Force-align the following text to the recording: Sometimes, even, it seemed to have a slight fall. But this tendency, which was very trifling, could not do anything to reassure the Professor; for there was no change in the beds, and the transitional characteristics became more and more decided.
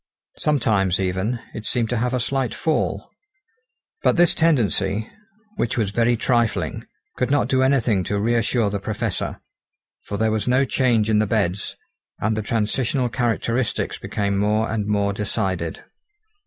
Sometimes, 0.39 0.99
even, 0.99 1.39
it 1.53 1.67
seemed 1.67 1.91
to 1.91 1.97
have 1.97 2.11
a 2.15 2.19
slight 2.19 2.55
fall. 2.55 3.11
But 4.01 4.17
this 4.17 4.33
tendency, 4.33 5.07
which 5.57 5.77
was 5.77 5.91
very 5.91 6.17
trifling, 6.17 6.87
could 7.17 7.29
not 7.29 7.47
do 7.47 7.61
anything 7.61 8.03
to 8.05 8.17
reassure 8.17 8.71
the 8.71 8.79
Professor; 8.79 9.41
for 10.05 10.17
there 10.17 10.31
was 10.31 10.47
no 10.47 10.65
change 10.65 11.07
in 11.07 11.19
the 11.19 11.27
beds, 11.27 11.75
and 12.19 12.35
the 12.35 12.41
transitional 12.41 13.09
characteristics 13.09 13.99
became 13.99 14.39
more 14.39 14.71
and 14.71 14.87
more 14.87 15.13
decided. 15.13 15.83